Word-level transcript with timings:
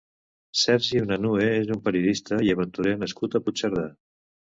Sergi 0.59 1.01
Unanue 1.01 1.49
és 1.57 1.69
un 1.75 1.83
periodista 1.87 2.39
i 2.47 2.49
aventurer 2.55 2.95
nascut 3.05 3.37
a 3.37 3.43
Puigcerdà. 3.49 3.85